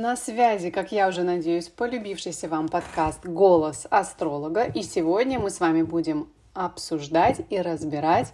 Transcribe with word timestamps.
На 0.00 0.14
связи, 0.14 0.70
как 0.70 0.92
я 0.92 1.08
уже 1.08 1.24
надеюсь, 1.24 1.66
полюбившийся 1.66 2.46
вам 2.46 2.68
подкаст 2.68 3.26
«Голос 3.26 3.84
астролога». 3.90 4.62
И 4.62 4.84
сегодня 4.84 5.40
мы 5.40 5.50
с 5.50 5.58
вами 5.58 5.82
будем 5.82 6.28
обсуждать 6.54 7.40
и 7.50 7.60
разбирать 7.60 8.32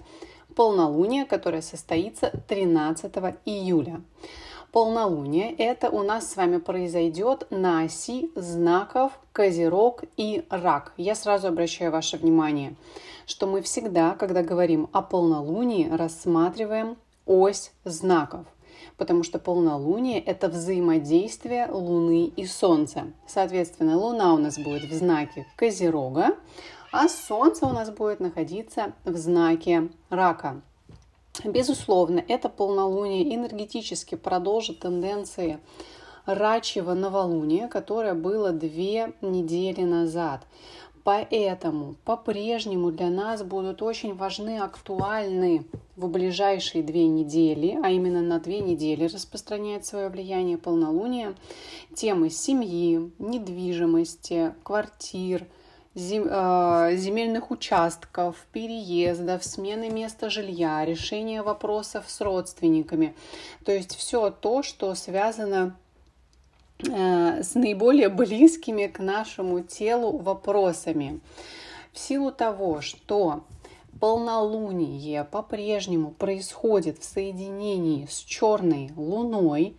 полнолуние, 0.54 1.24
которое 1.24 1.62
состоится 1.62 2.30
13 2.48 3.10
июля. 3.46 4.02
Полнолуние 4.72 5.54
это 5.54 5.88
у 5.88 6.02
нас 6.02 6.30
с 6.30 6.36
вами 6.36 6.58
произойдет 6.58 7.46
на 7.48 7.84
оси 7.84 8.30
знаков 8.34 9.18
Козерог 9.32 10.04
и 10.18 10.44
Рак. 10.50 10.92
Я 10.98 11.14
сразу 11.14 11.48
обращаю 11.48 11.90
ваше 11.90 12.18
внимание, 12.18 12.74
что 13.24 13.46
мы 13.46 13.62
всегда, 13.62 14.16
когда 14.16 14.42
говорим 14.42 14.90
о 14.92 15.00
полнолунии, 15.00 15.88
рассматриваем 15.88 16.98
ось 17.24 17.72
знаков 17.84 18.44
потому 18.96 19.22
что 19.22 19.38
полнолуние– 19.38 20.20
это 20.24 20.48
взаимодействие 20.48 21.68
Луны 21.70 22.26
и 22.26 22.46
Солнца. 22.46 23.12
Соответственно, 23.26 23.98
Луна 23.98 24.34
у 24.34 24.38
нас 24.38 24.58
будет 24.58 24.84
в 24.84 24.92
знаке 24.94 25.46
Козерога, 25.56 26.36
а 26.92 27.08
Солнце 27.08 27.66
у 27.66 27.70
нас 27.70 27.90
будет 27.90 28.20
находиться 28.20 28.92
в 29.04 29.16
знаке 29.16 29.88
Рака. 30.10 30.62
Безусловно, 31.44 32.22
это 32.28 32.48
полнолуние 32.48 33.34
энергетически 33.34 34.14
продолжит 34.14 34.78
тенденции 34.80 35.58
рачьего 36.26 36.94
новолуния, 36.94 37.68
которое 37.68 38.14
было 38.14 38.52
две 38.52 39.14
недели 39.20 39.82
назад. 39.82 40.46
Поэтому 41.04 41.96
по-прежнему 42.06 42.90
для 42.90 43.10
нас 43.10 43.42
будут 43.42 43.82
очень 43.82 44.14
важны, 44.14 44.58
актуальны 44.58 45.66
в 45.96 46.08
ближайшие 46.08 46.82
две 46.82 47.06
недели, 47.06 47.78
а 47.84 47.90
именно 47.90 48.22
на 48.22 48.40
две 48.40 48.60
недели 48.60 49.04
распространяет 49.04 49.84
свое 49.84 50.08
влияние 50.08 50.56
полнолуние, 50.56 51.34
темы 51.94 52.30
семьи, 52.30 53.12
недвижимости, 53.18 54.54
квартир, 54.62 55.46
а, 55.94 56.94
земельных 56.94 57.50
участков, 57.50 58.36
переездов, 58.50 59.44
смены 59.44 59.90
места 59.90 60.30
жилья, 60.30 60.86
решения 60.86 61.42
вопросов 61.42 62.06
с 62.08 62.22
родственниками. 62.22 63.14
То 63.66 63.72
есть 63.72 63.94
все 63.94 64.30
то, 64.30 64.62
что 64.62 64.94
связано 64.94 65.76
Э, 65.76 65.83
с 66.86 67.54
наиболее 67.54 68.08
близкими 68.08 68.86
к 68.86 68.98
нашему 68.98 69.60
телу 69.60 70.18
вопросами. 70.18 71.20
В 71.92 71.98
силу 71.98 72.32
того, 72.32 72.80
что 72.80 73.44
полнолуние 74.00 75.24
по-прежнему 75.24 76.10
происходит 76.10 76.98
в 76.98 77.04
соединении 77.04 78.06
с 78.10 78.18
черной 78.18 78.90
луной, 78.96 79.76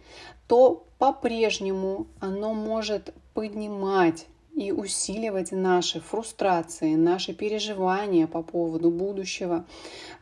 то 0.48 0.86
по-прежнему 0.98 2.08
оно 2.20 2.54
может 2.54 3.14
поднимать 3.34 4.28
и 4.56 4.72
усиливать 4.72 5.52
наши 5.52 6.00
фрустрации, 6.00 6.96
наши 6.96 7.34
переживания 7.34 8.26
по 8.26 8.42
поводу 8.42 8.90
будущего, 8.90 9.66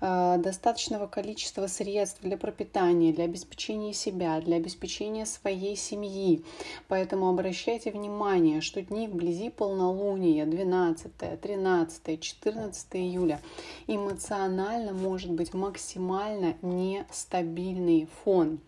э, 0.01 0.37
достаточного 0.39 1.07
количества 1.07 1.67
средств 1.67 2.21
для 2.21 2.37
пропитания, 2.37 3.13
для 3.13 3.25
обеспечения 3.25 3.93
себя, 3.93 4.41
для 4.41 4.57
обеспечения 4.57 5.25
своей 5.25 5.75
семьи. 5.75 6.43
Поэтому 6.87 7.29
обращайте 7.29 7.91
внимание, 7.91 8.61
что 8.61 8.81
дни 8.81 9.07
вблизи 9.07 9.49
полнолуния 9.49 10.45
12, 10.45 11.39
13, 11.39 12.19
14 12.19 12.95
июля 12.95 13.39
эмоционально 13.87 14.93
может 14.93 15.31
быть 15.31 15.53
максимально 15.53 16.55
нестабильный 16.61 18.07
фон 18.23 18.59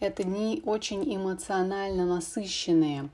это 0.00 0.24
не 0.24 0.62
очень 0.64 1.02
эмоционально 1.14 2.06
насыщенные. 2.06 3.08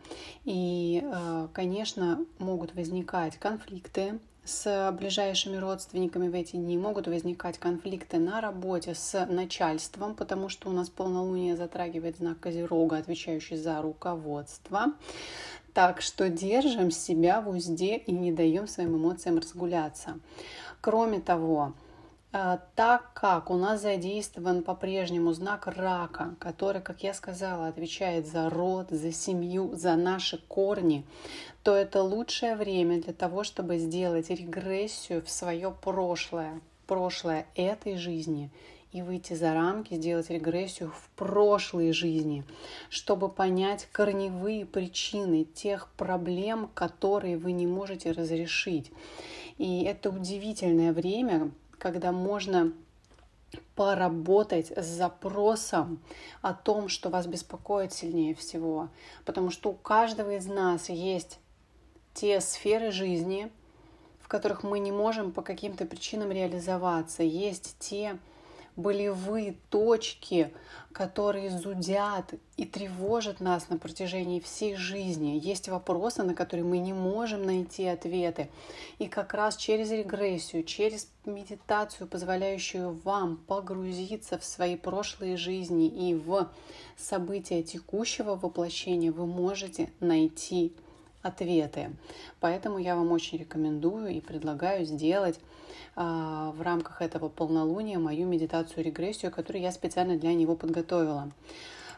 И, 0.44 1.02
э, 1.02 1.48
конечно, 1.52 2.24
могут 2.38 2.74
возникать 2.74 3.38
конфликты 3.38 4.18
с 4.44 4.92
ближайшими 4.92 5.56
родственниками 5.56 6.28
в 6.28 6.34
эти 6.34 6.56
дни, 6.56 6.76
могут 6.76 7.06
возникать 7.06 7.58
конфликты 7.58 8.18
на 8.18 8.42
работе 8.42 8.94
с 8.94 9.24
начальством, 9.26 10.14
потому 10.14 10.50
что 10.50 10.68
у 10.68 10.72
нас 10.72 10.90
полнолуние 10.90 11.56
затрагивает 11.56 12.18
знак 12.18 12.40
Козерога, 12.40 12.98
отвечающий 12.98 13.56
за 13.56 13.80
руководство. 13.80 14.92
Так 15.72 16.02
что 16.02 16.28
держим 16.28 16.90
себя 16.90 17.40
в 17.40 17.48
узде 17.48 17.96
и 17.96 18.12
не 18.12 18.30
даем 18.30 18.68
своим 18.68 18.96
эмоциям 18.96 19.38
разгуляться. 19.38 20.18
Кроме 20.80 21.20
того, 21.20 21.72
так 22.74 23.12
как 23.14 23.48
у 23.48 23.54
нас 23.54 23.82
задействован 23.82 24.64
по-прежнему 24.64 25.32
знак 25.32 25.68
рака, 25.68 26.34
который, 26.40 26.82
как 26.82 27.04
я 27.04 27.14
сказала, 27.14 27.68
отвечает 27.68 28.26
за 28.26 28.50
род, 28.50 28.90
за 28.90 29.12
семью, 29.12 29.76
за 29.76 29.94
наши 29.94 30.38
корни, 30.48 31.06
то 31.62 31.76
это 31.76 32.02
лучшее 32.02 32.56
время 32.56 33.00
для 33.00 33.12
того, 33.12 33.44
чтобы 33.44 33.78
сделать 33.78 34.30
регрессию 34.30 35.22
в 35.22 35.30
свое 35.30 35.70
прошлое, 35.70 36.60
прошлое 36.88 37.46
этой 37.54 37.96
жизни 37.96 38.50
и 38.90 39.00
выйти 39.00 39.34
за 39.34 39.54
рамки, 39.54 39.94
сделать 39.94 40.28
регрессию 40.28 40.90
в 40.90 41.10
прошлой 41.14 41.92
жизни, 41.92 42.42
чтобы 42.88 43.28
понять 43.28 43.86
корневые 43.92 44.66
причины 44.66 45.44
тех 45.44 45.88
проблем, 45.96 46.68
которые 46.74 47.36
вы 47.36 47.52
не 47.52 47.68
можете 47.68 48.10
разрешить. 48.10 48.90
И 49.56 49.84
это 49.84 50.10
удивительное 50.10 50.92
время, 50.92 51.52
когда 51.84 52.12
можно 52.12 52.72
поработать 53.74 54.72
с 54.74 54.86
запросом 54.86 56.00
о 56.40 56.54
том, 56.54 56.88
что 56.88 57.10
вас 57.10 57.26
беспокоит 57.26 57.92
сильнее 57.92 58.34
всего. 58.34 58.88
Потому 59.26 59.50
что 59.50 59.68
у 59.68 59.74
каждого 59.74 60.34
из 60.34 60.46
нас 60.46 60.88
есть 60.88 61.38
те 62.14 62.40
сферы 62.40 62.90
жизни, 62.90 63.52
в 64.18 64.28
которых 64.28 64.62
мы 64.62 64.78
не 64.78 64.92
можем 64.92 65.30
по 65.30 65.42
каким-то 65.42 65.84
причинам 65.84 66.30
реализоваться. 66.32 67.22
Есть 67.22 67.76
те 67.80 68.18
болевые 68.76 69.56
точки, 69.70 70.52
которые 70.92 71.50
зудят 71.50 72.34
и 72.56 72.64
тревожат 72.64 73.40
нас 73.40 73.68
на 73.68 73.78
протяжении 73.78 74.40
всей 74.40 74.76
жизни. 74.76 75.40
Есть 75.42 75.68
вопросы, 75.68 76.22
на 76.22 76.34
которые 76.34 76.64
мы 76.64 76.78
не 76.78 76.92
можем 76.92 77.44
найти 77.44 77.86
ответы. 77.86 78.48
И 78.98 79.08
как 79.08 79.34
раз 79.34 79.56
через 79.56 79.90
регрессию, 79.90 80.62
через 80.64 81.08
медитацию, 81.24 82.06
позволяющую 82.06 82.92
вам 83.04 83.36
погрузиться 83.36 84.38
в 84.38 84.44
свои 84.44 84.76
прошлые 84.76 85.36
жизни 85.36 85.88
и 85.88 86.14
в 86.14 86.48
события 86.96 87.62
текущего 87.62 88.36
воплощения, 88.36 89.10
вы 89.10 89.26
можете 89.26 89.90
найти 90.00 90.72
ответы. 91.22 91.90
Поэтому 92.38 92.78
я 92.78 92.94
вам 92.94 93.10
очень 93.10 93.38
рекомендую 93.38 94.10
и 94.10 94.20
предлагаю 94.20 94.84
сделать 94.84 95.40
в 95.96 96.60
рамках 96.60 97.02
этого 97.02 97.28
полнолуния 97.28 97.98
мою 97.98 98.26
медитацию-регрессию, 98.26 99.30
которую 99.30 99.62
я 99.62 99.72
специально 99.72 100.16
для 100.16 100.34
него 100.34 100.56
подготовила. 100.56 101.30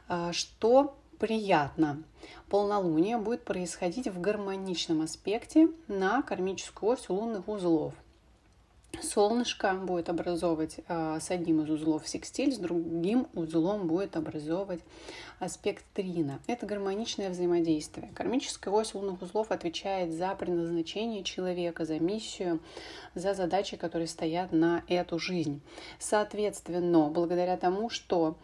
А, 0.08 0.32
что 0.32 0.96
приятно. 1.18 2.02
Полнолуние 2.48 3.18
будет 3.18 3.44
происходить 3.44 4.08
в 4.08 4.20
гармоничном 4.20 5.02
аспекте 5.02 5.68
на 5.88 6.22
кармическую 6.22 6.92
ось 6.92 7.08
лунных 7.08 7.48
узлов. 7.48 7.94
Солнышко 9.02 9.74
будет 9.74 10.08
образовывать 10.08 10.80
э, 10.88 11.18
с 11.20 11.30
одним 11.30 11.62
из 11.62 11.70
узлов 11.70 12.06
секстиль, 12.08 12.52
с 12.52 12.58
другим 12.58 13.28
узлом 13.34 13.86
будет 13.86 14.16
образовывать 14.16 14.80
аспект 15.38 15.84
трина. 15.92 16.40
Это 16.46 16.66
гармоничное 16.66 17.30
взаимодействие. 17.30 18.10
Кармическая 18.14 18.72
ось 18.72 18.94
лунных 18.94 19.20
узлов 19.22 19.50
отвечает 19.50 20.12
за 20.12 20.34
предназначение 20.34 21.22
человека, 21.24 21.84
за 21.84 21.98
миссию, 21.98 22.60
за 23.14 23.34
задачи, 23.34 23.76
которые 23.76 24.08
стоят 24.08 24.52
на 24.52 24.82
эту 24.88 25.18
жизнь. 25.18 25.60
Соответственно, 25.98 27.08
благодаря 27.08 27.56
тому, 27.56 27.90
что 27.90 28.36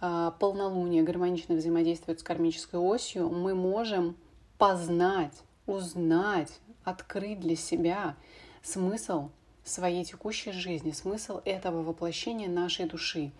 э, 0.00 0.32
полнолуние 0.38 1.02
гармонично 1.02 1.54
взаимодействует 1.54 2.20
с 2.20 2.24
кармической 2.24 2.80
осью, 2.80 3.28
мы 3.28 3.54
можем 3.54 4.16
познать, 4.58 5.34
узнать, 5.66 6.58
открыть 6.84 7.40
для 7.40 7.56
себя 7.56 8.16
смысл 8.62 9.30
своей 9.64 10.04
текущей 10.04 10.52
жизни, 10.52 10.90
смысл 10.90 11.40
этого 11.44 11.82
воплощения 11.82 12.48
нашей 12.48 12.86
души. 12.86 13.32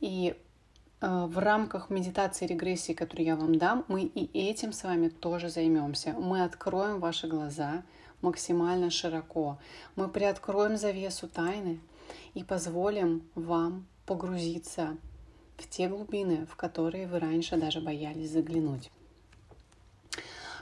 И 0.00 0.34
э, 1.00 1.26
в 1.26 1.38
рамках 1.38 1.90
медитации 1.90 2.46
регрессии, 2.46 2.92
которую 2.92 3.26
я 3.26 3.36
вам 3.36 3.58
дам, 3.58 3.84
мы 3.88 4.02
и 4.02 4.48
этим 4.48 4.72
с 4.72 4.84
вами 4.84 5.08
тоже 5.08 5.48
займемся. 5.48 6.14
Мы 6.18 6.44
откроем 6.44 7.00
ваши 7.00 7.28
глаза 7.28 7.82
максимально 8.22 8.90
широко. 8.90 9.58
Мы 9.94 10.08
приоткроем 10.08 10.76
завесу 10.76 11.28
тайны 11.28 11.80
и 12.34 12.42
позволим 12.42 13.22
вам 13.34 13.86
погрузиться 14.06 14.96
в 15.56 15.68
те 15.68 15.88
глубины, 15.88 16.46
в 16.46 16.56
которые 16.56 17.06
вы 17.06 17.18
раньше 17.18 17.56
даже 17.56 17.80
боялись 17.80 18.30
заглянуть. 18.30 18.90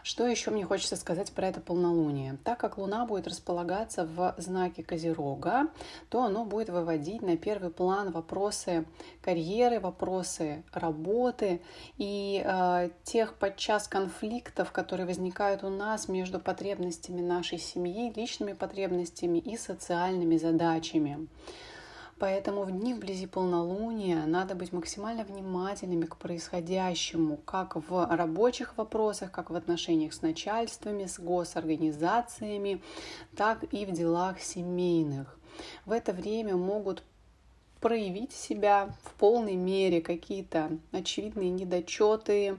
Что 0.04 0.26
еще 0.26 0.50
мне 0.50 0.66
хочется 0.66 0.96
сказать 0.96 1.32
про 1.32 1.48
это 1.48 1.62
полнолуние? 1.62 2.36
Так 2.44 2.60
как 2.60 2.76
Луна 2.76 3.06
будет 3.06 3.26
располагаться 3.26 4.04
в 4.04 4.34
знаке 4.36 4.82
Козерога, 4.82 5.68
то 6.10 6.22
оно 6.22 6.44
будет 6.44 6.68
выводить 6.68 7.22
на 7.22 7.38
первый 7.38 7.70
план 7.70 8.12
вопросы 8.12 8.84
карьеры, 9.22 9.80
вопросы 9.80 10.62
работы 10.74 11.62
и 11.96 12.44
э, 12.44 12.90
тех 13.04 13.38
подчас 13.38 13.88
конфликтов, 13.88 14.72
которые 14.72 15.06
возникают 15.06 15.64
у 15.64 15.70
нас 15.70 16.06
между 16.06 16.38
потребностями 16.38 17.22
нашей 17.22 17.56
семьи, 17.56 18.12
личными 18.14 18.52
потребностями 18.52 19.38
и 19.38 19.56
социальными 19.56 20.36
задачами. 20.36 21.28
Поэтому 22.18 22.62
в 22.62 22.70
дни 22.70 22.94
вблизи 22.94 23.26
полнолуния 23.26 24.24
надо 24.26 24.54
быть 24.54 24.72
максимально 24.72 25.24
внимательными 25.24 26.04
к 26.04 26.16
происходящему, 26.16 27.36
как 27.38 27.76
в 27.76 28.06
рабочих 28.16 28.76
вопросах, 28.76 29.32
как 29.32 29.50
в 29.50 29.54
отношениях 29.54 30.12
с 30.12 30.22
начальствами, 30.22 31.06
с 31.06 31.18
госорганизациями, 31.18 32.82
так 33.36 33.64
и 33.72 33.84
в 33.84 33.92
делах 33.92 34.40
семейных. 34.40 35.38
В 35.86 35.92
это 35.92 36.12
время 36.12 36.56
могут 36.56 37.02
проявить 37.84 38.32
себя 38.32 38.88
в 39.02 39.12
полной 39.12 39.56
мере, 39.56 40.00
какие-то 40.00 40.70
очевидные 40.90 41.50
недочеты, 41.50 42.56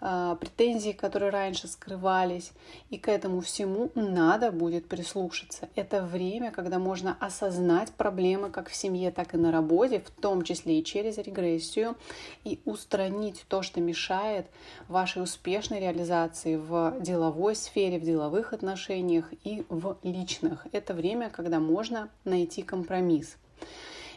а, 0.00 0.36
претензии, 0.36 0.92
которые 0.92 1.32
раньше 1.32 1.66
скрывались. 1.66 2.52
И 2.88 2.96
к 2.96 3.08
этому 3.08 3.40
всему 3.40 3.90
надо 3.96 4.52
будет 4.52 4.86
прислушаться. 4.86 5.68
Это 5.74 6.04
время, 6.04 6.52
когда 6.52 6.78
можно 6.78 7.16
осознать 7.18 7.90
проблемы 7.90 8.50
как 8.50 8.68
в 8.68 8.74
семье, 8.76 9.10
так 9.10 9.34
и 9.34 9.36
на 9.36 9.50
работе, 9.50 9.98
в 9.98 10.10
том 10.10 10.44
числе 10.44 10.78
и 10.78 10.84
через 10.84 11.18
регрессию, 11.18 11.96
и 12.44 12.60
устранить 12.64 13.46
то, 13.48 13.62
что 13.62 13.80
мешает 13.80 14.46
вашей 14.86 15.24
успешной 15.24 15.80
реализации 15.80 16.54
в 16.54 16.98
деловой 17.00 17.56
сфере, 17.56 17.98
в 17.98 18.04
деловых 18.04 18.52
отношениях 18.52 19.32
и 19.42 19.66
в 19.68 19.96
личных. 20.04 20.68
Это 20.70 20.94
время, 20.94 21.30
когда 21.30 21.58
можно 21.58 22.10
найти 22.24 22.62
компромисс. 22.62 23.36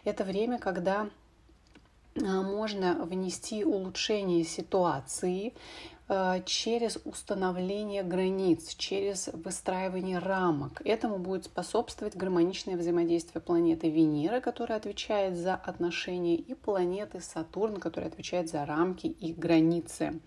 Это 0.03 0.23
время, 0.23 0.57
когда 0.59 1.09
а, 2.15 2.41
можно 2.41 3.05
внести 3.05 3.63
улучшение 3.63 4.43
ситуации 4.43 5.53
а, 6.07 6.41
через 6.41 6.97
установление 7.05 8.03
границ, 8.03 8.75
через 8.75 9.29
выстраивание 9.31 10.19
рамок. 10.19 10.81
Этому 10.83 11.17
будет 11.19 11.45
способствовать 11.45 12.17
гармоничное 12.17 12.75
взаимодействие 12.75 13.41
планеты 13.41 13.89
Венера, 13.89 14.41
которая 14.41 14.77
отвечает 14.77 15.37
за 15.37 15.55
отношения, 15.55 16.35
и 16.35 16.53
планеты 16.53 17.21
Сатурн, 17.21 17.77
которая 17.77 18.09
отвечает 18.09 18.49
за 18.49 18.65
рамки 18.65 19.07
и 19.07 19.31
границы. 19.31 20.19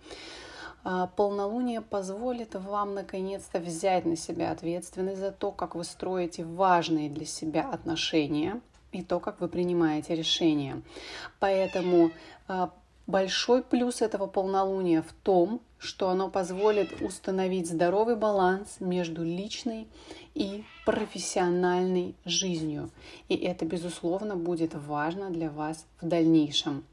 А, 0.83 1.07
полнолуние 1.07 1.81
позволит 1.81 2.55
вам 2.55 2.95
наконец-то 2.95 3.59
взять 3.59 4.05
на 4.05 4.15
себя 4.15 4.51
ответственность 4.51 5.19
за 5.19 5.31
то, 5.31 5.51
как 5.51 5.75
вы 5.75 5.83
строите 5.83 6.43
важные 6.45 7.09
для 7.09 7.25
себя 7.25 7.69
отношения, 7.69 8.59
и 8.95 9.03
то, 9.03 9.19
как 9.19 9.41
вы 9.41 9.47
принимаете 9.47 10.15
решения. 10.15 10.81
Поэтому 11.39 12.11
а, 12.47 12.71
большой 13.07 13.61
плюс 13.61 14.01
этого 14.01 14.27
полнолуния 14.27 15.01
в 15.01 15.11
том, 15.23 15.61
что 15.77 16.09
оно 16.09 16.29
позволит 16.29 17.01
установить 17.01 17.67
здоровый 17.67 18.15
баланс 18.15 18.77
между 18.79 19.23
личной 19.23 19.87
и 20.33 20.63
профессиональной 20.85 22.15
жизнью. 22.25 22.89
И 23.29 23.35
это, 23.35 23.65
безусловно, 23.65 24.35
будет 24.35 24.73
важно 24.73 25.29
для 25.29 25.49
вас 25.49 25.85
в 26.01 26.07
дальнейшем. 26.07 26.83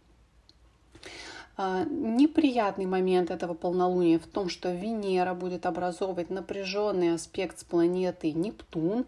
А, 1.57 1.85
неприятный 1.85 2.87
момент 2.87 3.31
этого 3.31 3.53
полнолуния 3.55 4.19
в 4.19 4.27
том, 4.27 4.49
что 4.49 4.73
Венера 4.73 5.35
будет 5.35 5.67
образовывать 5.67 6.31
напряженный 6.31 7.15
аспект 7.15 7.59
с 7.59 7.65
планетой 7.65 8.33
Нептун, 8.33 9.05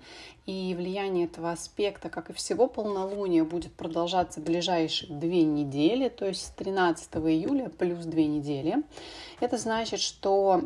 и 0.47 0.75
влияние 0.77 1.25
этого 1.25 1.53
аспекта, 1.53 2.11
как 2.11 2.29
и 2.29 2.35
всего 2.35 2.67
полнолуния, 2.67 3.45
будет 3.45 3.73
продолжаться 3.73 4.41
ближайшие 4.41 5.11
две 5.15 5.43
недели, 5.43 6.11
то 6.11 6.27
есть 6.27 6.47
с 6.47 6.51
13 6.51 7.15
июля 7.17 7.71
плюс 7.71 8.05
две 8.05 8.27
недели. 8.27 8.83
Это 9.41 9.57
значит, 9.57 10.01
что 10.01 10.61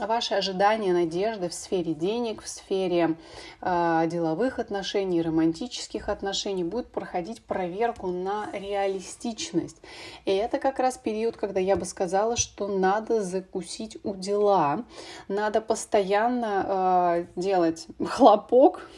ваши 0.00 0.34
ожидания, 0.34 0.92
надежды 0.92 1.50
в 1.50 1.54
сфере 1.54 1.92
денег, 1.92 2.42
в 2.42 2.48
сфере 2.48 3.16
э, 3.60 4.04
деловых 4.06 4.58
отношений, 4.58 5.22
романтических 5.22 6.08
отношений 6.08 6.64
будут 6.64 6.88
проходить 6.88 7.42
проверку 7.42 8.06
на 8.06 8.48
реалистичность. 8.52 9.80
И 10.24 10.32
это 10.32 10.58
как 10.58 10.78
раз 10.78 10.93
период, 10.98 11.36
когда 11.36 11.60
я 11.60 11.76
бы 11.76 11.84
сказала, 11.84 12.36
что 12.36 12.68
надо 12.68 13.22
закусить 13.22 13.98
у 14.04 14.14
дела, 14.14 14.84
надо 15.28 15.60
постоянно 15.60 17.26
э, 17.36 17.40
делать 17.40 17.86
хлопок, 18.04 18.88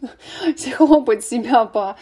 хлопать 0.76 1.24
себя 1.24 1.64
по, 1.64 1.96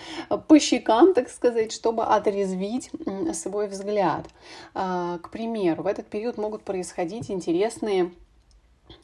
по 0.48 0.58
щекам, 0.58 1.14
так 1.14 1.28
сказать, 1.28 1.72
чтобы 1.72 2.04
отрезвить 2.04 2.90
свой 3.34 3.68
взгляд. 3.68 4.26
А, 4.74 5.18
к 5.18 5.30
примеру, 5.30 5.82
в 5.82 5.86
этот 5.86 6.06
период 6.06 6.38
могут 6.38 6.62
происходить 6.62 7.30
интересные 7.30 8.12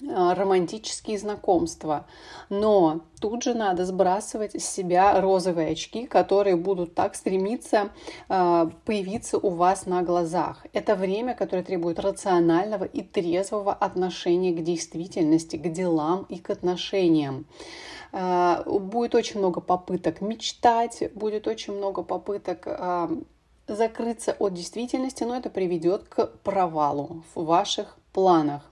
романтические 0.00 1.19
знакомства. 1.19 2.06
Но 2.49 3.00
тут 3.21 3.43
же 3.43 3.55
надо 3.55 3.85
сбрасывать 3.85 4.61
с 4.61 4.65
себя 4.65 5.21
розовые 5.21 5.73
очки, 5.73 6.06
которые 6.06 6.56
будут 6.56 6.94
так 6.94 7.15
стремиться 7.15 7.91
э, 8.29 8.71
появиться 8.85 9.38
у 9.38 9.50
вас 9.50 9.87
на 9.87 10.03
глазах. 10.03 10.67
Это 10.73 10.94
время, 10.94 11.35
которое 11.35 11.62
требует 11.62 11.99
рационального 11.99 12.85
и 12.85 13.03
трезвого 13.03 13.73
отношения 13.73 14.53
к 14.53 14.62
действительности, 14.62 15.56
к 15.56 15.73
делам 15.73 16.27
и 16.29 16.38
к 16.38 16.50
отношениям. 16.50 17.47
Э, 18.12 18.62
будет 18.67 19.15
очень 19.15 19.41
много 19.41 19.61
попыток 19.61 20.21
мечтать, 20.21 21.11
будет 21.15 21.47
очень 21.47 21.75
много 21.75 22.03
попыток 22.03 22.62
э, 22.67 23.09
закрыться 23.67 24.37
от 24.38 24.55
действительности, 24.55 25.25
но 25.25 25.37
это 25.37 25.50
приведет 25.50 26.05
к 26.05 26.27
провалу 26.43 27.25
в 27.35 27.44
ваших 27.44 27.97
планах. 28.12 28.62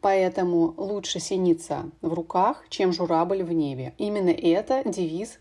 Поэтому 0.00 0.74
лучше 0.76 1.18
синица 1.18 1.90
в 2.00 2.12
руках, 2.12 2.64
чем 2.68 2.92
журавль 2.92 3.42
в 3.42 3.52
небе. 3.52 3.94
Именно 3.98 4.30
это 4.30 4.82
девиз 4.84 5.38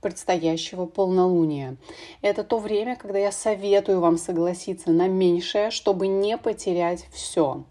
предстоящего 0.00 0.84
полнолуния. 0.84 1.76
Это 2.20 2.44
то 2.44 2.58
время, 2.58 2.94
когда 2.96 3.18
я 3.18 3.32
советую 3.32 4.00
вам 4.00 4.18
согласиться 4.18 4.90
на 4.90 5.08
меньшее, 5.08 5.70
чтобы 5.70 6.08
не 6.08 6.36
потерять 6.36 7.06
все. 7.10 7.64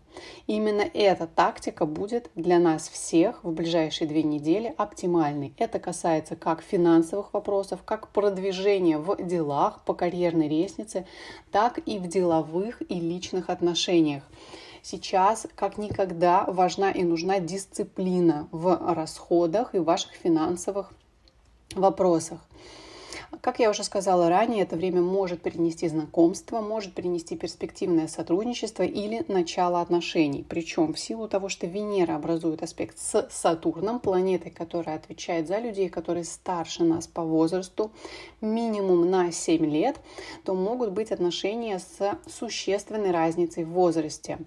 Именно 0.48 0.82
эта 0.94 1.28
тактика 1.28 1.86
будет 1.86 2.30
для 2.36 2.60
нас 2.60 2.90
всех 2.90 3.44
в 3.44 3.52
ближайшие 3.52 4.08
две 4.08 4.24
недели 4.24 4.74
оптимальной. 4.78 5.54
Это 5.58 5.80
касается 5.80 6.36
как 6.36 6.62
финансовых 6.62 7.34
вопросов, 7.34 7.82
как 7.84 8.10
продвижения 8.10 8.98
в 8.98 9.16
делах 9.24 9.84
по 9.86 9.94
карьерной 9.94 10.48
лестнице, 10.48 11.06
так 11.52 11.80
и 11.86 12.00
в 12.00 12.08
деловых 12.08 12.82
и 12.90 13.00
личных 13.00 13.50
отношениях. 13.50 14.24
Сейчас 14.86 15.48
как 15.56 15.78
никогда 15.78 16.44
важна 16.44 16.92
и 16.92 17.04
нужна 17.04 17.40
дисциплина 17.40 18.50
в 18.52 18.94
расходах 18.94 19.74
и 19.74 19.80
ваших 19.80 20.12
финансовых 20.12 20.92
вопросах. 21.74 22.40
Как 23.44 23.60
я 23.60 23.70
уже 23.70 23.84
сказала 23.84 24.30
ранее, 24.30 24.64
это 24.64 24.78
время 24.78 25.02
может 25.02 25.42
принести 25.42 25.90
знакомство, 25.90 26.62
может 26.62 26.94
принести 26.94 27.36
перспективное 27.36 28.08
сотрудничество 28.08 28.84
или 28.84 29.26
начало 29.28 29.82
отношений. 29.82 30.46
Причем 30.48 30.94
в 30.94 31.00
силу 31.00 31.28
того, 31.28 31.50
что 31.50 31.68
Венера 31.68 32.16
образует 32.16 32.64
аспект 32.64 32.98
с 32.98 33.28
Сатурном, 33.30 34.00
планетой, 34.00 34.50
которая 34.50 34.96
отвечает 34.96 35.50
за 35.50 35.60
людей, 35.60 35.90
которые 35.90 36.24
старше 36.24 36.86
нас 36.86 37.06
по 37.06 37.22
возрасту, 37.22 37.92
минимум 38.40 39.12
на 39.12 39.30
7 39.34 39.66
лет, 39.66 39.98
то 40.46 40.54
могут 40.54 40.92
быть 40.94 41.12
отношения 41.12 41.80
с 41.80 42.18
существенной 42.26 43.12
разницей 43.12 43.66
в 43.66 43.72
возрасте. 43.72 44.40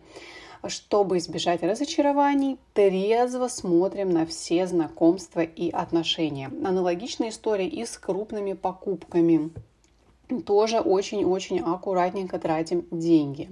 Чтобы 0.67 1.19
избежать 1.19 1.63
разочарований, 1.63 2.59
трезво 2.75 3.49
смотрим 3.49 4.11
на 4.11 4.27
все 4.27 4.67
знакомства 4.67 5.41
и 5.41 5.71
отношения. 5.71 6.51
Аналогичная 6.65 7.31
история 7.31 7.69
и 7.69 7.85
с 7.85 7.99
крупными 7.99 8.55
покупками. 8.55 9.51
Тоже 10.45 10.81
очень-очень 10.81 11.61
аккуратненько 11.61 12.39
тратим 12.39 12.87
деньги. 12.91 13.51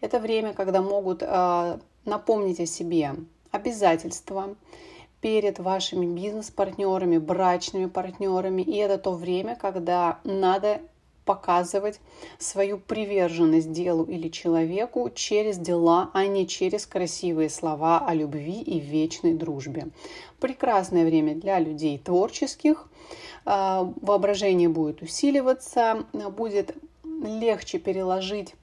Это 0.00 0.20
время, 0.20 0.54
когда 0.54 0.80
могут 0.80 1.22
э, 1.22 1.78
напомнить 2.04 2.60
о 2.60 2.66
себе 2.66 3.16
обязательства, 3.50 4.54
перед 5.20 5.58
вашими 5.58 6.06
бизнес-партнерами, 6.06 7.18
брачными 7.18 7.86
партнерами. 7.86 8.62
И 8.62 8.76
это 8.76 8.98
то 8.98 9.12
время, 9.12 9.56
когда 9.56 10.20
надо 10.24 10.80
показывать 11.28 12.00
свою 12.38 12.78
приверженность 12.78 13.70
делу 13.70 14.04
или 14.04 14.30
человеку 14.30 15.10
через 15.14 15.58
дела, 15.58 16.10
а 16.14 16.26
не 16.26 16.46
через 16.48 16.86
красивые 16.86 17.50
слова 17.50 17.98
о 17.98 18.14
любви 18.14 18.62
и 18.62 18.80
вечной 18.80 19.34
дружбе. 19.34 19.88
Прекрасное 20.40 21.04
время 21.04 21.34
для 21.34 21.58
людей 21.58 21.98
творческих. 21.98 22.88
А, 23.44 23.92
воображение 24.00 24.70
будет 24.70 25.02
усиливаться, 25.02 26.06
будет 26.14 26.74
легче 27.04 27.78
переложить 27.78 28.54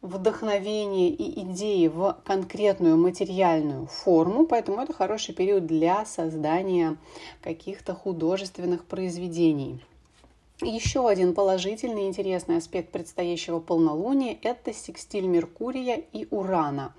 вдохновение 0.00 1.10
и 1.10 1.42
идеи 1.42 1.88
в 1.88 2.16
конкретную 2.24 2.96
материальную 2.96 3.86
форму, 3.86 4.46
поэтому 4.46 4.80
это 4.80 4.94
хороший 4.94 5.34
период 5.34 5.66
для 5.66 6.06
создания 6.06 6.96
каких-то 7.42 7.94
художественных 7.94 8.86
произведений. 8.86 9.80
Еще 10.60 11.08
один 11.08 11.34
положительный 11.34 12.08
интересный 12.08 12.56
аспект 12.56 12.90
предстоящего 12.90 13.60
полнолуния– 13.60 14.36
это 14.42 14.72
секстиль 14.72 15.26
Меркурия 15.26 16.02
и 16.12 16.26
Урана. 16.32 16.94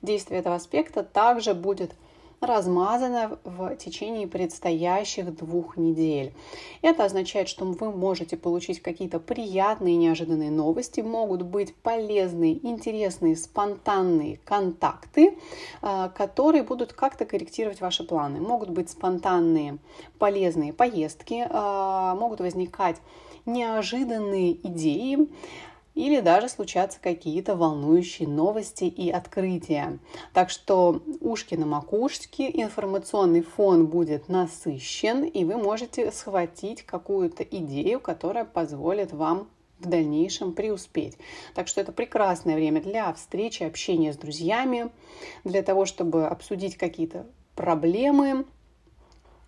Действие 0.00 0.40
этого 0.40 0.54
аспекта 0.54 1.02
также 1.02 1.52
будет 1.52 1.94
размазано 2.42 3.38
в 3.44 3.76
течение 3.76 4.26
предстоящих 4.26 5.34
двух 5.36 5.76
недель. 5.76 6.34
Это 6.82 7.04
означает, 7.04 7.48
что 7.48 7.64
вы 7.64 7.92
можете 7.92 8.36
получить 8.36 8.82
какие-то 8.82 9.20
приятные 9.20 9.96
неожиданные 9.96 10.50
новости, 10.50 11.00
могут 11.00 11.42
быть 11.42 11.74
полезные, 11.76 12.54
интересные, 12.66 13.36
спонтанные 13.36 14.40
контакты, 14.44 15.38
а, 15.80 16.08
которые 16.08 16.64
будут 16.64 16.92
как-то 16.92 17.24
корректировать 17.24 17.80
ваши 17.80 18.04
планы. 18.04 18.40
Могут 18.40 18.70
быть 18.70 18.90
спонтанные 18.90 19.78
полезные 20.18 20.72
поездки, 20.72 21.46
а, 21.48 22.16
могут 22.16 22.40
возникать 22.40 22.96
неожиданные 23.46 24.54
идеи, 24.66 25.28
или 25.94 26.20
даже 26.20 26.48
случаться 26.48 26.98
какие-то 27.00 27.56
волнующие 27.56 28.28
новости 28.28 28.84
и 28.84 29.10
открытия. 29.10 29.98
Так 30.32 30.50
что 30.50 31.02
ушки 31.20 31.54
на 31.54 31.66
макушке, 31.66 32.50
информационный 32.52 33.42
фон 33.42 33.86
будет 33.86 34.28
насыщен, 34.28 35.24
и 35.24 35.44
вы 35.44 35.56
можете 35.56 36.10
схватить 36.10 36.82
какую-то 36.82 37.42
идею, 37.42 38.00
которая 38.00 38.44
позволит 38.44 39.12
вам 39.12 39.48
в 39.80 39.88
дальнейшем 39.88 40.52
преуспеть. 40.52 41.18
Так 41.54 41.68
что 41.68 41.80
это 41.80 41.92
прекрасное 41.92 42.54
время 42.54 42.80
для 42.80 43.12
встречи, 43.12 43.62
общения 43.62 44.12
с 44.12 44.16
друзьями, 44.16 44.90
для 45.44 45.62
того, 45.62 45.86
чтобы 45.86 46.26
обсудить 46.26 46.76
какие-то 46.76 47.26
проблемы, 47.56 48.46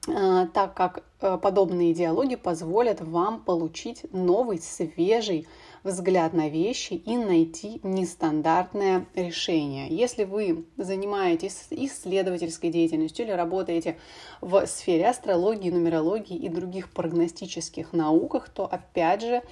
э, 0.09 0.47
так 0.53 0.75
как 0.75 1.05
э, 1.21 1.39
подобные 1.39 1.95
диалоги 1.95 2.35
позволят 2.35 3.01
вам 3.01 3.41
получить 3.41 4.05
новый, 4.13 4.61
свежий 4.61 5.47
взгляд 5.85 6.33
на 6.33 6.49
вещи 6.49 6.95
и 6.95 7.17
найти 7.17 7.79
нестандартное 7.83 9.07
решение. 9.14 9.88
Если 9.88 10.25
вы 10.25 10.64
занимаетесь 10.76 11.67
исследовательской 11.71 12.71
деятельностью 12.71 13.26
или 13.26 13.33
работаете 13.33 13.99
в 14.41 14.67
сфере 14.67 15.09
астрологии, 15.09 15.71
нумерологии 15.71 16.37
и 16.37 16.49
других 16.49 16.91
прогностических 16.91 17.93
науках, 17.93 18.49
то 18.49 18.64
опять 18.64 19.21
же 19.21 19.43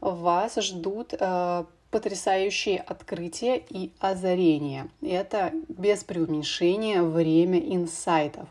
вас 0.00 0.56
ждут 0.56 1.14
э, 1.18 1.64
потрясающие 1.94 2.80
открытия 2.80 3.62
и 3.70 3.92
озарения. 4.00 4.88
Это 5.00 5.52
без 5.68 6.02
преуменьшения 6.02 7.04
время 7.04 7.60
инсайтов. 7.60 8.48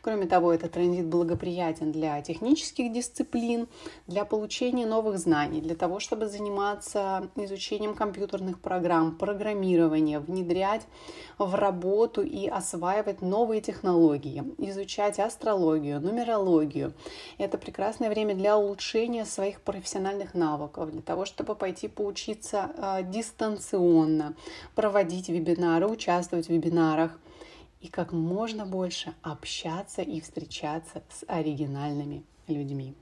Кроме 0.00 0.26
того, 0.26 0.52
этот 0.52 0.70
транзит 0.70 1.06
благоприятен 1.06 1.90
для 1.90 2.22
технических 2.22 2.92
дисциплин, 2.92 3.66
для 4.06 4.24
получения 4.24 4.86
новых 4.86 5.18
знаний, 5.18 5.60
для 5.60 5.74
того, 5.74 5.98
чтобы 5.98 6.28
заниматься 6.28 7.28
изучением 7.34 7.94
компьютерных 7.94 8.60
программ, 8.60 9.16
программирования, 9.16 10.20
внедрять 10.20 10.82
в 11.38 11.52
работу 11.56 12.22
и 12.22 12.46
осваивать 12.46 13.22
новые 13.22 13.60
технологии, 13.60 14.44
изучать 14.58 15.18
астрологию, 15.18 16.00
нумерологию. 16.00 16.92
Это 17.38 17.58
прекрасное 17.58 18.08
время 18.08 18.36
для 18.36 18.56
улучшения 18.56 19.24
своих 19.24 19.60
профессиональных 19.62 20.34
навыков, 20.34 20.92
для 20.92 21.02
того, 21.02 21.24
чтобы 21.24 21.56
пойти 21.56 21.88
поучиться 21.88 22.70
а, 22.76 22.83
дистанционно, 23.02 24.34
проводить 24.74 25.28
вебинары, 25.28 25.86
участвовать 25.86 26.46
в 26.46 26.50
вебинарах 26.50 27.18
и 27.80 27.88
как 27.88 28.12
можно 28.12 28.64
больше 28.66 29.14
общаться 29.22 30.02
и 30.02 30.20
встречаться 30.20 31.02
с 31.10 31.24
оригинальными 31.26 32.24
людьми. 32.48 32.94